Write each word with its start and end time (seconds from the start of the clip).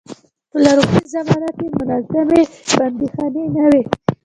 په 0.49 0.57
لرغونې 0.63 1.03
زمانه 1.13 1.49
کې 1.57 1.67
منظمې 1.77 2.41
بندیخانې 2.75 3.43
نه 3.55 3.63
وې. 3.71 3.81